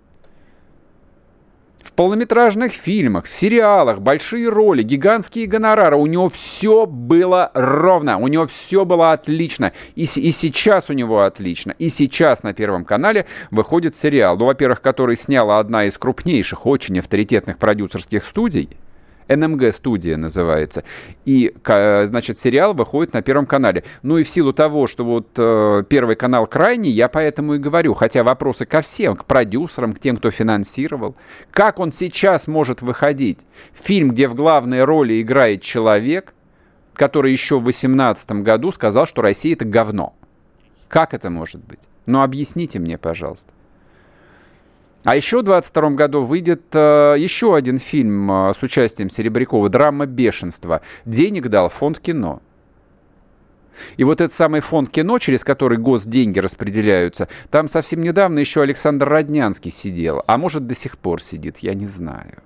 в 1.89 1.93
полнометражных 1.93 2.73
фильмах, 2.73 3.25
в 3.25 3.35
сериалах, 3.35 4.01
большие 4.01 4.51
роли, 4.51 4.83
гигантские 4.83 5.47
гонорары. 5.47 5.97
У 5.97 6.07
него 6.07 6.29
все 6.29 6.85
было 6.85 7.51
ровно, 7.55 8.19
у 8.19 8.29
него 8.29 8.47
все 8.47 8.85
было 8.85 9.13
отлично. 9.13 9.73
И, 9.95 10.03
и 10.03 10.31
сейчас 10.31 10.91
у 10.91 10.93
него 10.93 11.23
отлично. 11.23 11.75
И 11.79 11.89
сейчас 11.89 12.43
на 12.43 12.53
Первом 12.53 12.85
канале 12.85 13.25
выходит 13.51 13.97
сериал, 13.97 14.37
ну, 14.37 14.45
во-первых, 14.45 14.83
который 14.83 15.17
сняла 15.17 15.61
одна 15.61 15.87
из 15.87 15.97
крупнейших, 15.97 16.67
очень 16.67 16.99
авторитетных 16.99 17.57
продюсерских 17.57 18.23
студий– 18.23 18.69
НМГ 19.29 19.73
студия 19.73 20.17
называется. 20.17 20.85
И, 21.25 21.55
значит, 21.65 22.39
сериал 22.39 22.75
выходит 22.75 23.13
на 23.15 23.23
Первом 23.23 23.47
канале. 23.47 23.85
Ну 24.03 24.19
и 24.19 24.23
в 24.23 24.29
силу 24.29 24.53
того, 24.53 24.87
что 24.87 25.05
вот 25.05 25.29
э, 25.37 25.85
Первый 25.89 26.17
канал 26.17 26.47
крайний, 26.47 26.91
я 26.91 27.09
поэтому 27.09 27.55
и 27.55 27.59
говорю. 27.59 27.95
Хотя 27.95 28.25
вопросы 28.25 28.67
ко 28.67 28.81
всем, 28.81 29.17
к 29.17 29.25
продюсерам, 29.25 29.93
к 29.93 29.99
тем, 29.99 30.17
кто 30.17 30.31
финансировал. 30.31 31.17
Как 31.51 31.79
он 31.79 31.93
сейчас 31.93 32.47
может 32.47 32.83
выходить? 32.83 33.41
Фильм, 33.75 34.11
где 34.11 34.29
в 34.29 34.35
главной 34.35 34.85
роли 34.85 35.21
играет 35.21 35.63
человек, 35.63 36.35
который 36.95 37.33
еще 37.33 37.59
в 37.59 37.65
2018 37.65 38.33
году 38.43 38.73
сказал, 38.73 39.07
что 39.07 39.23
Россия 39.23 39.55
это 39.55 39.65
говно. 39.65 40.15
Как 40.89 41.15
это 41.15 41.31
может 41.31 41.65
быть? 41.65 41.81
Ну, 42.07 42.23
объясните 42.23 42.79
мне, 42.79 42.97
пожалуйста. 42.99 43.53
А 45.09 45.17
еще 45.17 45.39
в 45.39 45.43
22 45.43 45.91
году 45.93 46.21
выйдет 46.21 46.65
э, 46.75 47.15
еще 47.17 47.57
один 47.57 47.79
фильм 47.79 48.31
э, 48.31 48.53
с 48.53 48.63
участием 48.63 49.09
Серебрякова 49.09 49.71
«Драма 49.71 50.05
бешенства». 50.05 50.83
Денег 51.07 51.49
дал 51.49 51.71
фонд 51.71 51.99
кино. 51.99 52.43
И 53.97 54.05
вот 54.05 54.21
этот 54.21 54.37
самый 54.37 54.61
фонд 54.61 54.91
кино, 54.91 55.19
через 55.19 55.45
который 55.45 55.79
госденьги 55.79 56.41
распределяются, 56.41 57.27
там 57.51 57.69
совсем 57.69 58.03
недавно 58.03 58.39
еще 58.41 58.61
Александр 58.61 59.09
Роднянский 59.09 59.71
сидел, 59.71 60.23
а 60.27 60.37
может 60.37 60.67
до 60.67 60.75
сих 60.75 60.99
пор 60.99 61.23
сидит, 61.23 61.61
я 61.61 61.73
не 61.73 61.87
знаю. 61.87 62.43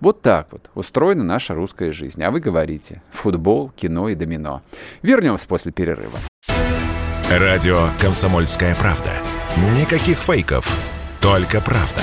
Вот 0.00 0.20
так 0.20 0.48
вот 0.50 0.68
устроена 0.74 1.22
наша 1.22 1.54
русская 1.54 1.92
жизнь. 1.92 2.24
А 2.24 2.32
вы 2.32 2.40
говорите 2.40 3.04
футбол, 3.12 3.70
кино 3.76 4.08
и 4.08 4.16
домино. 4.16 4.62
Вернемся 5.02 5.46
после 5.46 5.70
перерыва. 5.70 6.18
Радио 7.30 7.90
«Комсомольская 8.00 8.74
правда». 8.74 9.12
Никаких 9.56 10.18
фейков, 10.18 10.76
только 11.20 11.60
правда. 11.60 12.02